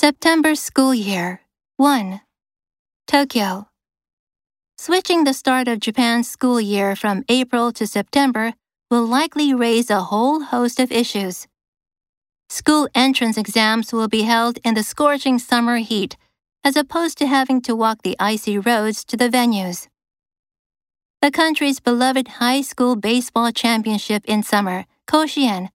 September 0.00 0.54
school 0.54 0.94
year 0.94 1.40
1. 1.76 2.20
Tokyo. 3.08 3.66
Switching 4.78 5.24
the 5.24 5.34
start 5.34 5.66
of 5.66 5.80
Japan's 5.80 6.28
school 6.28 6.60
year 6.60 6.94
from 6.94 7.24
April 7.28 7.72
to 7.72 7.84
September 7.84 8.54
will 8.92 9.04
likely 9.04 9.52
raise 9.52 9.90
a 9.90 10.02
whole 10.02 10.38
host 10.54 10.78
of 10.78 10.92
issues. 10.92 11.48
School 12.48 12.88
entrance 12.94 13.36
exams 13.36 13.92
will 13.92 14.06
be 14.06 14.22
held 14.22 14.60
in 14.64 14.74
the 14.74 14.84
scorching 14.84 15.36
summer 15.36 15.78
heat, 15.78 16.16
as 16.62 16.76
opposed 16.76 17.18
to 17.18 17.26
having 17.26 17.60
to 17.62 17.74
walk 17.74 18.02
the 18.04 18.14
icy 18.20 18.56
roads 18.56 19.04
to 19.04 19.16
the 19.16 19.28
venues. 19.28 19.88
The 21.20 21.32
country's 21.32 21.80
beloved 21.80 22.38
high 22.38 22.60
school 22.60 22.94
baseball 22.94 23.50
championship 23.50 24.22
in 24.26 24.44
summer, 24.44 24.84
Koshien, 25.08 25.70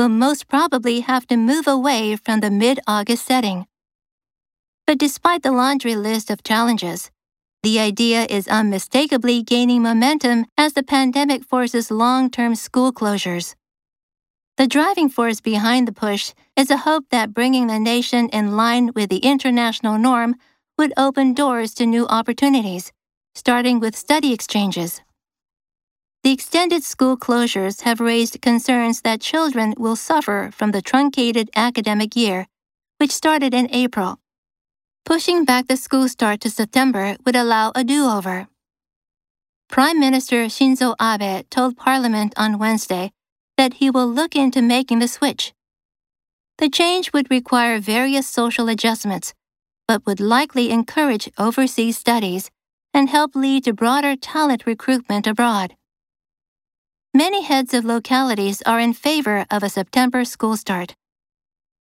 will 0.00 0.08
most 0.08 0.48
probably 0.48 1.00
have 1.00 1.26
to 1.26 1.36
move 1.36 1.66
away 1.68 2.16
from 2.16 2.40
the 2.40 2.50
mid 2.50 2.80
August 2.86 3.26
setting. 3.26 3.66
But 4.86 4.96
despite 4.96 5.42
the 5.42 5.52
laundry 5.52 5.94
list 5.94 6.30
of 6.30 6.42
challenges, 6.42 7.10
the 7.62 7.78
idea 7.78 8.24
is 8.24 8.48
unmistakably 8.48 9.42
gaining 9.42 9.82
momentum 9.82 10.46
as 10.56 10.72
the 10.72 10.82
pandemic 10.82 11.44
forces 11.44 11.90
long 11.90 12.30
term 12.30 12.54
school 12.54 12.94
closures. 12.94 13.54
The 14.56 14.66
driving 14.66 15.10
force 15.10 15.42
behind 15.42 15.86
the 15.86 15.92
push 15.92 16.32
is 16.56 16.70
a 16.70 16.78
hope 16.88 17.04
that 17.10 17.34
bringing 17.34 17.66
the 17.66 17.78
nation 17.78 18.30
in 18.30 18.56
line 18.56 18.92
with 18.94 19.10
the 19.10 19.18
international 19.18 19.98
norm 19.98 20.36
would 20.78 20.94
open 20.96 21.34
doors 21.34 21.74
to 21.74 21.84
new 21.84 22.06
opportunities, 22.06 22.90
starting 23.34 23.80
with 23.80 23.94
study 23.94 24.32
exchanges. 24.32 25.02
The 26.22 26.32
extended 26.32 26.84
school 26.84 27.16
closures 27.16 27.80
have 27.82 27.98
raised 27.98 28.42
concerns 28.42 29.00
that 29.02 29.22
children 29.22 29.72
will 29.78 29.96
suffer 29.96 30.50
from 30.52 30.72
the 30.72 30.82
truncated 30.82 31.48
academic 31.56 32.14
year, 32.14 32.46
which 32.98 33.10
started 33.10 33.54
in 33.54 33.70
April. 33.72 34.18
Pushing 35.06 35.46
back 35.46 35.66
the 35.66 35.78
school 35.78 36.08
start 36.08 36.42
to 36.42 36.50
September 36.50 37.16
would 37.24 37.36
allow 37.36 37.72
a 37.74 37.84
do 37.84 38.04
over. 38.04 38.48
Prime 39.70 39.98
Minister 39.98 40.44
Shinzo 40.46 40.94
Abe 41.00 41.48
told 41.48 41.78
Parliament 41.78 42.34
on 42.36 42.58
Wednesday 42.58 43.12
that 43.56 43.74
he 43.74 43.88
will 43.88 44.06
look 44.06 44.36
into 44.36 44.60
making 44.60 44.98
the 44.98 45.08
switch. 45.08 45.54
The 46.58 46.68
change 46.68 47.14
would 47.14 47.30
require 47.30 47.80
various 47.80 48.28
social 48.28 48.68
adjustments, 48.68 49.32
but 49.88 50.04
would 50.04 50.20
likely 50.20 50.70
encourage 50.70 51.30
overseas 51.38 51.96
studies 51.96 52.50
and 52.92 53.08
help 53.08 53.34
lead 53.34 53.64
to 53.64 53.72
broader 53.72 54.16
talent 54.16 54.66
recruitment 54.66 55.26
abroad. 55.26 55.76
Many 57.12 57.42
heads 57.42 57.74
of 57.74 57.84
localities 57.84 58.62
are 58.62 58.80
in 58.80 58.92
favor 58.92 59.44
of 59.50 59.62
a 59.62 59.68
September 59.68 60.24
school 60.24 60.56
start 60.56 60.94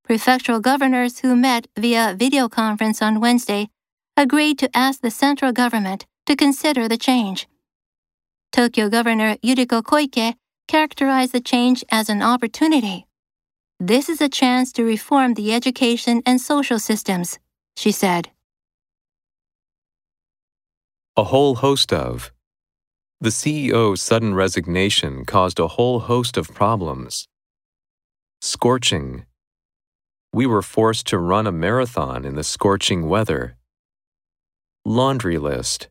prefectural 0.10 0.60
governors 0.60 1.20
who 1.20 1.36
met 1.36 1.68
via 1.78 2.16
video 2.18 2.50
conference 2.50 3.00
on 3.00 3.20
Wednesday 3.20 3.70
agreed 4.18 4.58
to 4.58 4.76
ask 4.76 5.02
the 5.02 5.12
central 5.12 5.52
government 5.52 6.08
to 6.26 6.36
consider 6.36 6.88
the 6.88 6.98
change. 6.98 7.48
Tokyo 8.52 8.90
Governor 8.90 9.38
Yuriko 9.44 9.84
Koike 9.84 10.34
characterized 10.68 11.32
the 11.32 11.40
change 11.40 11.84
as 11.92 12.10
an 12.10 12.24
opportunity. 12.24 13.06
This 13.80 14.10
is 14.10 14.20
a 14.20 14.30
chance 14.30 14.72
to 14.74 14.84
reform 14.84 15.36
the 15.36 15.54
education 15.54 16.24
and 16.26 16.42
social 16.42 16.80
systems, 16.80 17.38
she 17.78 17.92
said. 17.92 18.30
A 21.16 21.26
whole 21.26 21.56
host 21.56 21.94
of. 21.94 22.32
The 23.22 23.30
CEO's 23.30 24.02
sudden 24.02 24.34
resignation 24.34 25.26
caused 25.26 25.60
a 25.60 25.68
whole 25.68 26.00
host 26.00 26.38
of 26.38 26.54
problems. 26.54 27.28
Scorching, 28.42 29.26
we 30.32 30.46
were 30.46 30.62
forced 30.62 31.06
to 31.08 31.18
run 31.18 31.46
a 31.46 31.52
marathon 31.52 32.24
in 32.24 32.36
the 32.36 32.46
scorching 32.46 33.10
weather. 33.10 33.58
Laundry 34.86 35.38
list. 35.38 35.90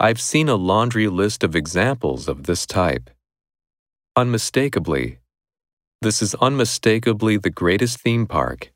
I've 0.00 0.20
seen 0.20 0.48
a 0.48 0.56
laundry 0.56 1.06
list 1.06 1.44
of 1.44 1.54
examples 1.54 2.26
of 2.26 2.44
this 2.44 2.66
type. 2.66 3.08
Unmistakably, 4.16 5.18
this 6.00 6.20
is 6.20 6.34
unmistakably 6.40 7.36
the 7.36 7.50
greatest 7.50 8.00
theme 8.00 8.26
park. 8.26 8.72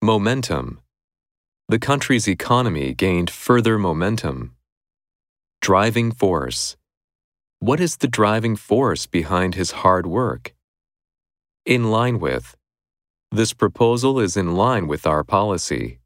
Momentum. 0.00 0.80
The 1.68 1.78
country's 1.78 2.26
economy 2.26 2.94
gained 2.94 3.28
further 3.28 3.76
momentum. 3.76 4.56
Driving 5.62 6.10
force. 6.10 6.78
What 7.58 7.80
is 7.80 7.98
the 7.98 8.08
driving 8.08 8.56
force 8.56 9.06
behind 9.06 9.54
his 9.54 9.72
hard 9.82 10.06
work? 10.06 10.54
In 11.66 11.90
line 11.90 12.18
with, 12.18 12.56
this 13.30 13.52
proposal 13.52 14.18
is 14.18 14.38
in 14.38 14.56
line 14.56 14.86
with 14.86 15.06
our 15.06 15.22
policy. 15.22 16.00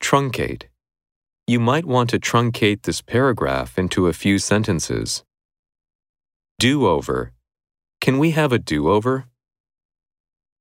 Truncate. 0.00 0.66
You 1.48 1.58
might 1.58 1.84
want 1.84 2.10
to 2.10 2.20
truncate 2.20 2.82
this 2.82 3.02
paragraph 3.02 3.76
into 3.76 4.06
a 4.06 4.12
few 4.12 4.38
sentences. 4.38 5.24
Do 6.60 6.86
over. 6.86 7.32
Can 8.00 8.20
we 8.20 8.30
have 8.30 8.52
a 8.52 8.60
do 8.60 8.88
over? 8.88 9.24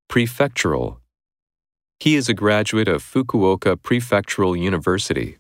Prefectural. 0.10 0.98
He 2.00 2.16
is 2.16 2.28
a 2.28 2.34
graduate 2.34 2.88
of 2.88 3.04
Fukuoka 3.04 3.76
Prefectural 3.78 4.60
University. 4.60 5.38